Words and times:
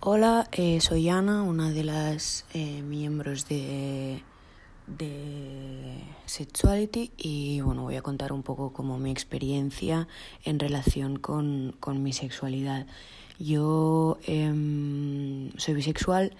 Hola, 0.00 0.46
eh, 0.52 0.80
soy 0.80 1.08
Ana, 1.08 1.42
una 1.42 1.72
de 1.72 1.82
las 1.82 2.44
eh, 2.54 2.82
miembros 2.82 3.48
de, 3.48 4.22
de 4.86 6.04
Sexuality 6.24 7.10
y 7.16 7.60
bueno, 7.62 7.82
voy 7.82 7.96
a 7.96 8.02
contar 8.02 8.32
un 8.32 8.44
poco 8.44 8.72
como 8.72 9.00
mi 9.00 9.10
experiencia 9.10 10.06
en 10.44 10.60
relación 10.60 11.18
con, 11.18 11.74
con 11.80 12.00
mi 12.00 12.12
sexualidad. 12.12 12.86
Yo 13.40 14.18
em, 14.24 15.50
soy 15.56 15.74
bisexual 15.74 16.32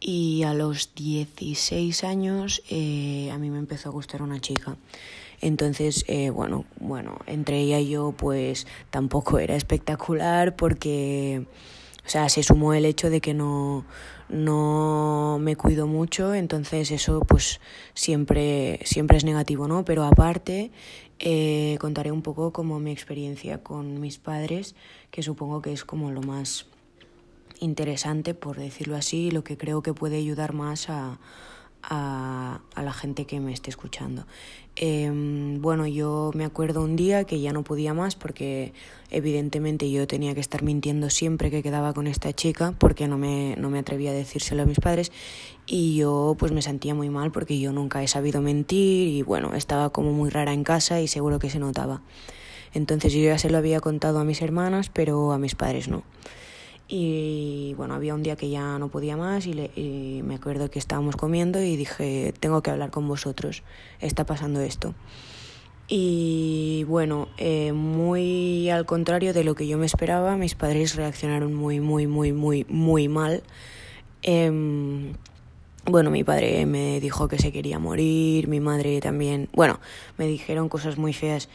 y 0.00 0.42
a 0.42 0.52
los 0.52 0.92
16 0.96 2.02
años 2.02 2.60
eh, 2.70 3.30
a 3.32 3.38
mí 3.38 3.50
me 3.50 3.58
empezó 3.58 3.90
a 3.90 3.92
gustar 3.92 4.20
una 4.20 4.40
chica. 4.40 4.76
Entonces, 5.40 6.04
bueno, 6.34 6.64
bueno, 6.80 7.20
entre 7.26 7.60
ella 7.60 7.78
y 7.78 7.90
yo 7.90 8.12
pues 8.16 8.66
tampoco 8.90 9.38
era 9.38 9.54
espectacular 9.54 10.56
porque 10.56 11.46
o 12.06 12.08
sea, 12.08 12.28
se 12.28 12.44
sumó 12.44 12.72
el 12.72 12.84
hecho 12.84 13.10
de 13.10 13.20
que 13.20 13.34
no, 13.34 13.84
no 14.28 15.38
me 15.40 15.56
cuido 15.56 15.88
mucho, 15.88 16.34
entonces 16.34 16.92
eso 16.92 17.20
pues 17.20 17.60
siempre, 17.94 18.78
siempre 18.84 19.16
es 19.16 19.24
negativo, 19.24 19.66
¿no? 19.66 19.84
Pero 19.84 20.04
aparte 20.04 20.70
eh, 21.18 21.76
contaré 21.80 22.12
un 22.12 22.22
poco 22.22 22.52
como 22.52 22.78
mi 22.78 22.92
experiencia 22.92 23.62
con 23.62 24.00
mis 24.00 24.18
padres, 24.18 24.76
que 25.10 25.24
supongo 25.24 25.62
que 25.62 25.72
es 25.72 25.84
como 25.84 26.12
lo 26.12 26.22
más 26.22 26.66
interesante, 27.58 28.34
por 28.34 28.56
decirlo 28.56 28.94
así, 28.94 29.32
lo 29.32 29.42
que 29.42 29.56
creo 29.56 29.82
que 29.82 29.92
puede 29.92 30.16
ayudar 30.18 30.52
más 30.52 30.88
a, 30.88 31.18
a, 31.86 32.60
a 32.74 32.82
la 32.82 32.92
gente 32.92 33.24
que 33.24 33.40
me 33.40 33.52
esté 33.52 33.70
escuchando. 33.70 34.26
Eh, 34.78 35.10
bueno, 35.58 35.86
yo 35.86 36.32
me 36.34 36.44
acuerdo 36.44 36.82
un 36.82 36.96
día 36.96 37.24
que 37.24 37.40
ya 37.40 37.54
no 37.54 37.64
podía 37.64 37.94
más 37.94 38.14
porque 38.14 38.74
evidentemente 39.10 39.90
yo 39.90 40.06
tenía 40.06 40.34
que 40.34 40.40
estar 40.40 40.62
mintiendo 40.62 41.08
siempre 41.08 41.50
que 41.50 41.62
quedaba 41.62 41.94
con 41.94 42.06
esta 42.06 42.32
chica 42.34 42.74
porque 42.78 43.08
no 43.08 43.16
me, 43.16 43.56
no 43.56 43.70
me 43.70 43.78
atrevía 43.78 44.10
a 44.10 44.14
decírselo 44.14 44.64
a 44.64 44.66
mis 44.66 44.78
padres 44.78 45.12
y 45.64 45.96
yo 45.96 46.36
pues 46.38 46.52
me 46.52 46.60
sentía 46.60 46.94
muy 46.94 47.08
mal 47.08 47.32
porque 47.32 47.58
yo 47.58 47.72
nunca 47.72 48.02
he 48.02 48.08
sabido 48.08 48.42
mentir 48.42 49.08
y 49.08 49.22
bueno, 49.22 49.54
estaba 49.54 49.90
como 49.90 50.12
muy 50.12 50.28
rara 50.28 50.52
en 50.52 50.62
casa 50.62 51.00
y 51.00 51.08
seguro 51.08 51.38
que 51.38 51.48
se 51.48 51.58
notaba. 51.58 52.02
Entonces 52.74 53.14
yo 53.14 53.20
ya 53.20 53.38
se 53.38 53.48
lo 53.48 53.56
había 53.56 53.80
contado 53.80 54.18
a 54.18 54.24
mis 54.24 54.42
hermanas, 54.42 54.90
pero 54.92 55.32
a 55.32 55.38
mis 55.38 55.54
padres 55.54 55.88
no. 55.88 56.02
Y 56.88 57.74
bueno, 57.76 57.94
había 57.94 58.14
un 58.14 58.22
día 58.22 58.36
que 58.36 58.48
ya 58.48 58.78
no 58.78 58.88
podía 58.88 59.16
más 59.16 59.46
y, 59.46 59.54
le, 59.54 59.70
y, 59.74 60.22
me 60.22 60.36
acuerdo 60.36 60.70
que 60.70 60.78
estábamos 60.78 61.16
comiendo 61.16 61.60
y 61.60 61.76
dije, 61.76 62.32
tengo 62.38 62.62
que 62.62 62.70
hablar 62.70 62.90
con 62.90 63.08
vosotros, 63.08 63.64
está 64.00 64.24
pasando 64.24 64.60
esto. 64.60 64.94
Y 65.88 66.84
bueno, 66.88 67.28
eh, 67.38 67.72
muy 67.72 68.70
al 68.70 68.86
contrario 68.86 69.32
de 69.32 69.44
lo 69.44 69.54
que 69.54 69.66
yo 69.66 69.78
me 69.78 69.86
esperaba, 69.86 70.36
mis 70.36 70.54
padres 70.54 70.94
reaccionaron 70.94 71.54
muy, 71.54 71.80
muy, 71.80 72.06
muy, 72.06 72.32
muy, 72.32 72.66
muy 72.68 73.08
mal. 73.08 73.42
Eh, 74.22 75.12
bueno, 75.86 76.10
mi 76.10 76.24
padre 76.24 76.66
me 76.66 77.00
dijo 77.00 77.28
que 77.28 77.38
se 77.38 77.52
quería 77.52 77.78
morir, 77.78 78.48
mi 78.48 78.60
madre 78.60 79.00
también, 79.00 79.48
bueno, 79.52 79.80
me 80.18 80.26
dijeron 80.26 80.68
cosas 80.68 80.98
muy 80.98 81.12
feas 81.12 81.48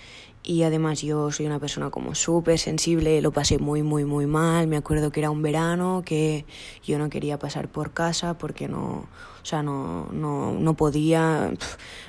y 0.44 0.64
además 0.64 1.02
yo 1.02 1.32
soy 1.32 1.46
una 1.46 1.60
persona 1.60 1.92
como 1.92 2.16
súper 2.16 2.58
sensible, 2.58 3.22
lo 3.22 3.32
pasé 3.32 3.60
muy, 3.60 3.84
muy, 3.84 4.06
muy 4.06 4.26
mal. 4.26 4.68
Me 4.68 4.78
acuerdo 4.78 5.12
que 5.12 5.20
era 5.20 5.30
un 5.30 5.44
verano, 5.44 6.02
que 6.04 6.46
yo 6.84 6.98
no 6.98 7.10
quería 7.10 7.38
pasar 7.38 7.68
por 7.68 7.92
casa 7.94 8.38
porque 8.38 8.68
no, 8.68 9.08
o 9.42 9.46
sea, 9.46 9.62
no, 9.62 10.08
no, 10.12 10.54
no 10.54 10.74
podía. 10.74 11.52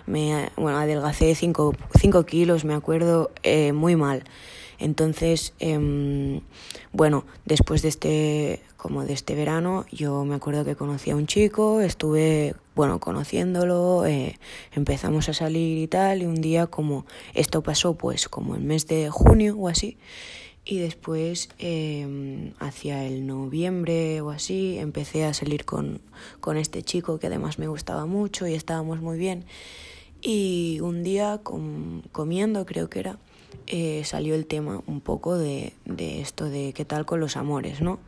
Me, 0.06 0.50
bueno, 0.56 0.78
adelgacé 0.78 1.34
5 1.34 1.74
kilos, 2.26 2.64
me 2.64 2.74
acuerdo, 2.74 3.30
eh, 3.42 3.72
muy 3.72 3.96
mal. 3.96 4.24
Entonces, 4.83 5.55
eh, 5.61 6.41
bueno, 6.92 7.25
después 7.44 7.83
de 7.83 7.88
este, 7.88 8.62
como 8.77 9.05
de 9.05 9.12
este 9.12 9.36
verano, 9.36 9.86
yo 9.92 10.24
me 10.24 10.34
acuerdo 10.34 10.64
que 10.64 10.74
conocí 10.74 11.11
a 11.11 11.16
un 11.16 11.28
chico, 11.28 11.80
estuve, 11.80 12.56
bueno, 12.74 12.98
conociéndolo, 12.98 14.05
eh, 14.06 14.41
empezamos 14.72 15.28
a 15.28 15.34
salir 15.34 15.78
y 15.78 15.86
tal, 15.86 16.22
y 16.22 16.27
un 16.27 16.41
día 16.41 16.67
como 16.67 17.06
esto 17.33 17.62
pasó, 17.62 17.95
pues 17.95 18.29
como 18.29 18.56
el 18.56 18.62
mes 18.62 18.89
de 18.89 19.08
junio 19.08 19.56
o 19.56 19.68
así, 19.68 19.98
y 20.64 20.79
después, 20.79 21.48
eh, 21.61 22.52
hacia 22.58 23.05
el 23.05 23.24
noviembre 23.24 24.20
o 24.20 24.30
así, 24.30 24.79
empecé 24.79 25.24
a 25.24 25.33
salir 25.33 25.64
con, 25.64 26.01
con 26.40 26.56
este 26.56 26.83
chico 26.83 27.20
que 27.20 27.29
además 27.29 27.61
me 27.61 27.68
gustaba 27.68 28.06
mucho 28.06 28.48
y 28.48 28.55
estábamos 28.55 29.01
muy 29.01 29.17
bien. 29.17 29.45
Y 30.20 30.79
un 30.80 31.02
día 31.02 31.39
com 31.42 32.02
comiendo, 32.12 32.64
creo 32.67 32.89
que 32.89 33.01
era, 33.01 33.18
eh, 33.67 34.02
salió 34.05 34.35
el 34.35 34.46
tema 34.46 34.83
un 34.86 35.01
poco 35.01 35.36
de, 35.36 35.73
de 35.85 36.20
esto 36.20 36.46
de 36.46 36.73
qué 36.73 36.85
tal 36.85 37.07
con 37.07 37.20
los 37.20 37.36
amores, 37.36 37.80
¿no? 37.80 37.98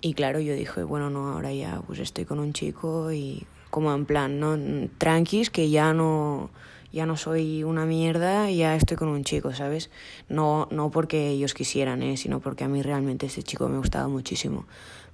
Y 0.00 0.14
claro, 0.14 0.40
yo 0.40 0.54
dije, 0.54 0.82
bueno, 0.84 1.10
no, 1.10 1.32
ahora 1.32 1.52
ya 1.52 1.82
pues 1.86 1.98
estoy 1.98 2.24
con 2.24 2.38
un 2.38 2.52
chico 2.52 3.12
y 3.12 3.46
como 3.70 3.92
en 3.92 4.06
plan, 4.06 4.38
¿no? 4.38 4.56
Tranquis, 4.98 5.50
que 5.50 5.70
ya 5.70 5.92
no, 5.92 6.50
ya 6.92 7.04
no 7.04 7.16
soy 7.16 7.64
una 7.64 7.84
mierda, 7.84 8.50
ya 8.50 8.76
estoy 8.76 8.96
con 8.96 9.08
un 9.08 9.24
chico, 9.24 9.52
¿sabes? 9.54 9.90
No, 10.28 10.68
no 10.70 10.90
porque 10.90 11.28
ellos 11.28 11.52
quisieran, 11.54 12.02
¿eh? 12.02 12.16
sino 12.16 12.40
porque 12.40 12.64
a 12.64 12.68
mí 12.68 12.82
realmente 12.82 13.26
este 13.26 13.42
chico 13.42 13.68
me 13.68 13.78
gustaba 13.78 14.08
muchísimo. 14.08 14.66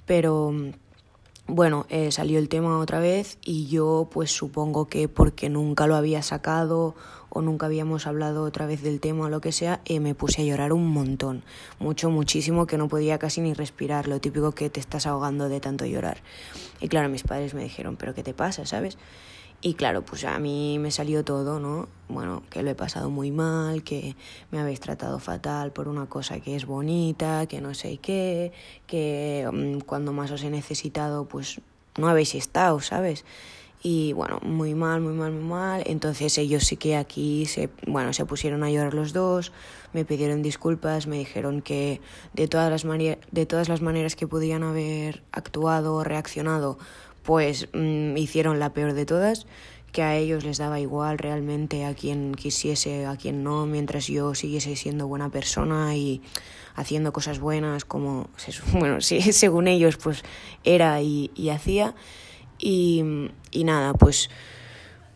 Pero 0.07 0.55
bueno, 1.47 1.84
eh, 1.91 2.10
salió 2.10 2.38
el 2.38 2.49
tema 2.49 2.78
otra 2.78 3.00
vez 3.00 3.37
y 3.43 3.66
yo 3.66 4.09
pues 4.10 4.31
supongo 4.31 4.87
que 4.87 5.09
porque 5.09 5.50
nunca 5.50 5.87
lo 5.87 5.94
había 5.94 6.22
sacado 6.22 6.94
o 7.28 7.43
nunca 7.43 7.66
habíamos 7.66 8.06
hablado 8.06 8.44
otra 8.44 8.65
vez 8.65 8.82
del 8.82 8.99
tema 8.99 9.27
o 9.27 9.28
lo 9.28 9.43
que 9.43 9.53
sea, 9.53 9.82
eh, 9.84 10.00
me 10.00 10.15
puse 10.15 10.41
a 10.41 10.44
llorar 10.44 10.72
un 10.72 10.88
montón, 10.88 11.43
mucho, 11.78 12.09
muchísimo, 12.09 12.66
que 12.66 12.78
no 12.78 12.88
podía 12.88 13.19
casi 13.19 13.43
ni 13.43 13.53
respirar, 13.53 14.09
lo 14.09 14.21
típico 14.21 14.53
que 14.53 14.71
te 14.71 14.81
estás 14.81 15.06
ahogando 15.06 15.49
de 15.49 15.60
tanto 15.60 15.84
llorar. 15.84 16.19
Y 16.81 16.88
claro, 16.88 17.09
mis 17.09 17.25
padres 17.25 17.53
me 17.53 17.62
dijeron, 17.62 17.97
pero 17.97 18.15
¿qué 18.15 18.22
te 18.22 18.32
pasa, 18.32 18.65
sabes? 18.65 18.97
Y 19.66 19.72
claro, 19.72 20.05
pues 20.05 20.25
a 20.26 20.38
mí 20.38 20.78
me 20.78 20.91
salió 20.91 21.25
todo, 21.25 21.59
¿no? 21.59 21.88
Bueno, 22.11 22.43
que 22.50 22.62
lo 22.62 22.69
he 22.69 22.75
pasado 22.75 23.09
muy 23.09 23.31
mal, 23.31 23.82
que 23.82 24.15
me 24.50 24.61
habéis 24.61 24.78
tratado 24.78 25.19
fatal 25.19 25.72
por 25.72 25.88
una 25.88 26.05
cosa 26.05 26.38
que 26.38 26.55
es 26.55 26.66
bonita, 26.66 27.47
que 27.47 27.62
no 27.62 27.72
sé 27.72 27.97
qué, 27.97 28.53
que 28.87 29.49
um, 29.50 29.81
cuando 29.81 30.12
más 30.12 30.31
os 30.32 30.43
he 30.43 30.50
necesitado, 30.50 31.25
pues 31.34 31.61
no 31.99 32.06
habéis 32.06 32.37
estado, 32.37 32.78
¿sabes? 32.78 33.25
Y 33.83 34.12
bueno, 34.12 34.39
muy 34.45 34.77
mal, 34.77 35.00
muy 35.00 35.15
mal, 35.15 35.33
muy 35.33 35.43
mal. 35.43 35.83
Entonces 35.84 36.39
ellos 36.39 36.62
sí 36.62 36.77
que 36.77 36.95
aquí 36.95 37.45
se, 37.47 37.71
bueno, 37.89 38.12
se 38.12 38.25
pusieron 38.25 38.62
a 38.62 38.71
llorar 38.71 38.95
los 38.95 39.12
dos, 39.12 39.50
me 39.93 40.05
pidieron 40.05 40.43
disculpas, 40.43 41.09
me 41.09 41.19
dijeron 41.19 41.61
que 41.61 42.00
de 42.34 42.47
todas 42.47 42.71
las, 42.71 42.84
de 43.33 43.47
todas 43.47 43.69
las 43.69 43.83
maneras 43.83 44.15
que 44.15 44.28
podían 44.28 44.62
haber 44.62 45.25
actuado 45.33 45.97
o 45.97 46.05
reaccionado, 46.05 46.78
pues 47.25 47.67
mmm, 47.73 48.17
hicieron 48.17 48.61
la 48.61 48.73
peor 48.73 48.93
de 48.93 49.06
todas, 49.06 49.49
que 49.94 50.03
a 50.03 50.16
ellos 50.16 50.43
les 50.44 50.59
daba 50.59 50.81
igual 50.81 51.19
realmente 51.19 51.84
a 51.87 51.94
quien 51.94 52.34
quisiese, 52.34 53.06
a 53.06 53.16
quien 53.16 53.44
no, 53.44 53.65
mientras 53.65 54.09
yo 54.09 54.34
siguiese 54.34 54.75
siendo 54.75 55.06
buena 55.06 55.31
persona 55.31 55.94
y 55.94 56.21
haciendo 56.75 57.12
cosas 57.12 57.38
buenas 57.38 57.84
como, 57.84 58.28
bueno, 58.72 59.00
sí, 59.00 59.21
según 59.32 59.69
ellos 59.69 59.97
pues 59.97 60.25
era 60.65 61.00
y, 61.00 61.31
y 61.37 61.50
hacía. 61.50 61.94
Y, 62.59 63.31
y 63.53 63.62
nada, 63.62 63.94
pues 63.94 64.31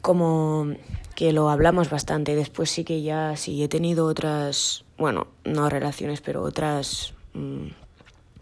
como 0.01 0.69
que 1.17 1.33
lo 1.33 1.51
hablamos 1.51 1.91
bastante, 1.91 2.37
después 2.37 2.71
sí 2.71 2.85
que 2.85 3.03
ya 3.03 3.37
sí 3.37 3.61
he 3.61 3.69
tenido 3.69 4.07
otras, 4.07 4.85
bueno, 4.97 5.27
no 5.45 5.69
relaciones, 5.69 6.21
pero 6.21 6.43
otras... 6.43 7.15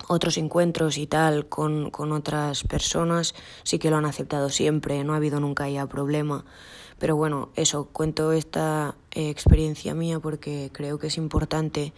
Otros 0.08 0.38
encuentros 0.38 0.98
y 0.98 1.06
tal 1.06 1.48
con, 1.48 1.90
con 1.90 2.12
otras 2.12 2.62
personas 2.62 3.34
sí 3.64 3.78
que 3.78 3.90
lo 3.90 3.96
han 3.96 4.04
aceptado 4.04 4.50
siempre, 4.50 5.02
no 5.02 5.14
ha 5.14 5.16
habido 5.16 5.40
nunca 5.40 5.68
ya 5.68 5.86
problema. 5.86 6.44
Pero 6.98 7.16
bueno, 7.16 7.50
eso, 7.56 7.86
cuento 7.92 8.32
esta 8.32 8.96
eh, 9.10 9.28
experiencia 9.28 9.94
mía 9.94 10.20
porque 10.20 10.70
creo 10.72 10.98
que 10.98 11.08
es 11.08 11.16
importante 11.16 11.92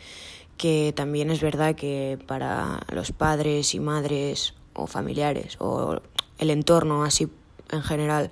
que 0.57 0.93
también 0.95 1.31
es 1.31 1.41
verdad 1.41 1.77
que 1.77 2.19
para 2.27 2.81
los 2.91 3.13
padres 3.13 3.75
y 3.75 3.81
madres 3.81 4.55
o 4.75 4.87
familiares 4.87 5.56
o 5.61 6.00
el 6.38 6.50
entorno 6.50 7.05
así 7.05 7.29
en 7.71 7.82
general, 7.82 8.31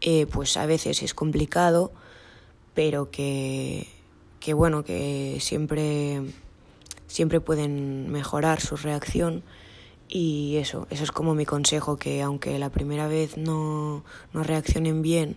eh, 0.00 0.26
pues 0.26 0.56
a 0.56 0.66
veces 0.66 1.02
es 1.02 1.14
complicado, 1.14 1.92
pero 2.74 3.10
que, 3.10 3.88
que 4.38 4.54
bueno, 4.54 4.84
que 4.84 5.38
siempre 5.40 6.22
siempre 7.14 7.40
pueden 7.40 8.10
mejorar 8.10 8.60
su 8.60 8.74
reacción 8.74 9.44
y 10.08 10.56
eso, 10.56 10.88
eso 10.90 11.04
es 11.04 11.12
como 11.12 11.36
mi 11.36 11.46
consejo, 11.46 11.96
que 11.96 12.20
aunque 12.22 12.58
la 12.58 12.70
primera 12.70 13.06
vez 13.06 13.36
no, 13.36 14.02
no 14.32 14.42
reaccionen 14.42 15.00
bien, 15.00 15.36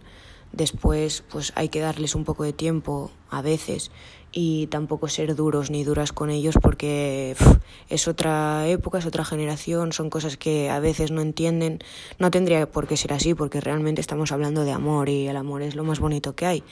después 0.51 1.23
pues 1.29 1.53
hay 1.53 1.69
que 1.69 1.79
darles 1.79 2.15
un 2.15 2.23
poco 2.23 2.43
de 2.43 2.51
tiempo 2.51 3.11
a 3.29 3.43
veces 3.43 3.91
y 4.31 4.65
tampoco 4.67 5.07
ser 5.07 5.35
duros 5.35 5.69
ni 5.69 5.83
duras 5.83 6.13
con 6.13 6.31
ellos 6.31 6.55
porque 6.59 7.35
pff, 7.37 7.57
es 7.89 8.07
otra 8.07 8.67
época, 8.67 8.97
es 8.97 9.05
otra 9.05 9.23
generación, 9.23 9.91
son 9.91 10.09
cosas 10.09 10.35
que 10.35 10.71
a 10.71 10.79
veces 10.79 11.11
no 11.11 11.21
entienden. 11.21 11.77
No 12.17 12.31
tendría 12.31 12.71
por 12.71 12.87
qué 12.87 12.97
ser 12.97 13.13
así 13.13 13.35
porque 13.35 13.61
realmente 13.61 14.01
estamos 14.01 14.31
hablando 14.31 14.63
de 14.63 14.71
amor 14.71 15.09
y 15.09 15.27
el 15.27 15.37
amor 15.37 15.61
es 15.61 15.75
lo 15.75 15.83
más 15.83 15.99
bonito 15.99 16.33
que 16.33 16.47
hay. 16.47 16.63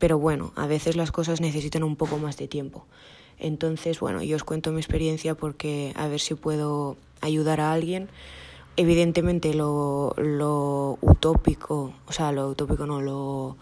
Pero 0.00 0.18
bueno, 0.18 0.52
a 0.56 0.66
veces 0.66 0.96
las 0.96 1.12
cosas 1.12 1.40
necesitan 1.40 1.84
un 1.84 1.94
poco 1.94 2.18
más 2.18 2.36
de 2.36 2.48
tiempo. 2.48 2.88
Entonces, 3.40 4.00
bueno, 4.00 4.22
yo 4.22 4.36
os 4.36 4.44
cuento 4.44 4.70
mi 4.72 4.78
experiencia 4.78 5.34
porque 5.34 5.92
a 5.96 6.06
ver 6.08 6.20
si 6.20 6.34
puedo 6.34 6.96
ayudar 7.20 7.60
a 7.60 7.72
alguien. 7.72 8.08
Evidentemente 8.76 9.54
lo, 9.54 10.14
lo 10.16 10.98
utópico, 11.00 11.92
o 12.06 12.12
sea, 12.12 12.32
lo 12.32 12.48
utópico 12.48 12.86
no, 12.86 13.00
lo, 13.00 13.56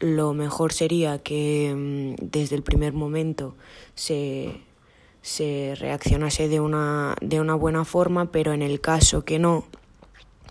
lo 0.00 0.34
mejor 0.34 0.72
sería 0.72 1.18
que 1.18 1.72
mm, 1.74 2.26
desde 2.30 2.56
el 2.56 2.62
primer 2.62 2.92
momento 2.92 3.54
se, 3.94 4.60
se 5.22 5.74
reaccionase 5.78 6.48
de 6.48 6.60
una, 6.60 7.16
de 7.20 7.40
una 7.40 7.54
buena 7.54 7.84
forma, 7.84 8.30
pero 8.30 8.52
en 8.52 8.62
el 8.62 8.80
caso 8.80 9.24
que 9.24 9.38
no, 9.38 9.64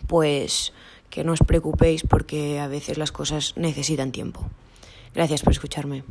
pues 0.07 0.73
que 1.09 1.23
no 1.23 1.33
os 1.33 1.39
preocupéis 1.45 2.03
porque 2.03 2.59
a 2.59 2.67
veces 2.67 2.97
las 2.97 3.11
cosas 3.11 3.53
necesitan 3.57 4.11
tiempo. 4.11 4.41
Gracias 5.13 5.41
por 5.41 5.51
escucharme. 5.51 6.03